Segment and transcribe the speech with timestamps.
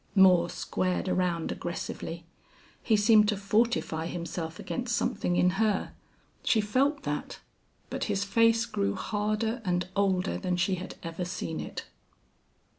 [0.15, 2.25] Moore squared around aggressively.
[2.81, 5.93] He seemed to fortify himself against something in her.
[6.43, 7.37] She felt that.
[7.91, 11.85] But his face grew harder and older than she had ever seen it.